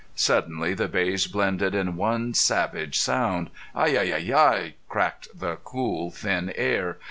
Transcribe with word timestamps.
Suddenly 0.15 0.73
the 0.73 0.87
bays 0.87 1.27
blended 1.27 1.75
in 1.75 1.95
one 1.95 2.33
savage 2.33 2.97
sound. 2.97 3.51
"Hi! 3.75 3.89
Hi! 3.93 4.19
Hi!" 4.33 4.73
cracked 4.89 5.27
the 5.39 5.57
cool, 5.57 6.09
thin 6.09 6.51
air. 6.55 6.97